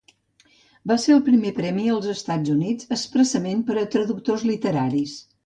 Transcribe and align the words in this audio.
Va 0.91 0.95
ser 1.03 1.11
el 1.15 1.21
primer 1.27 1.51
premi 1.59 1.85
als 1.97 2.07
Estats 2.13 2.55
Units 2.55 2.89
expressament 2.97 3.63
per 3.69 3.79
a 3.83 3.85
traductors 3.99 4.49
literaris. 4.55 5.17